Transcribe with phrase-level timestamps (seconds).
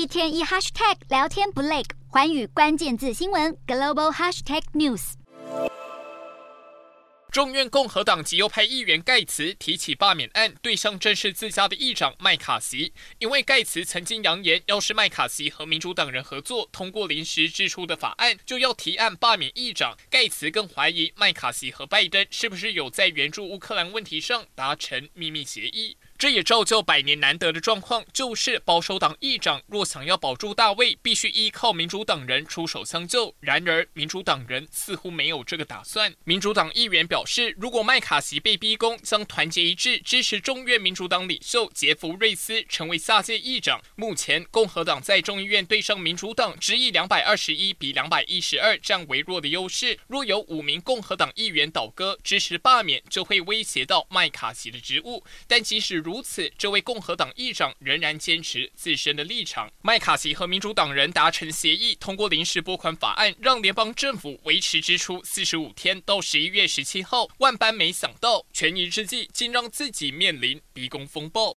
[0.00, 5.12] 一天一 hashtag 聊天不累，寰宇关键字新闻 global hashtag news。
[7.30, 12.94] 众院共和党极右派议员盖茨提起罢免案，对象正是自家的议长麦卡锡。
[13.18, 19.94] 因为盖茨曾经扬言，要是麦卡锡和民主党人合作通过临时支出的法案，就要提案罢免议长。
[20.08, 25.98] 盖茨更怀疑麦卡锡和拜登是不是有在援助乌克兰问题上达成秘密协议。
[26.20, 33.34] 这也造就百年难得的状况，就是保守党议长若想要保住大位，必须依靠民主党人出手相救。
[33.40, 36.14] 然而，民主党人似乎没有这个打算。
[36.24, 43.80] 民主党议员表示，如果麦卡锡被逼宫，将团结一致支持众院民主党领袖杰弗瑞斯成为下届议长。
[43.96, 49.98] 目前，共和党在众议院对上民主党，只以两百二十一比两百一十二占微弱的优势。
[50.06, 55.24] 若有五名共和党议员倒戈支持罢免，就会威胁到麦卡锡的职务。
[55.46, 59.70] 但即使如如此，这位共和党议长仍然坚持自身的立场。
[59.80, 67.28] 麦卡锡和民主党人达成协议，通过临时拨款法案，让联邦政府维持支出四十五天到十一月十七号。
[67.38, 71.48] 万般没想到，权宜之计竟让自己面临逼宫风暴。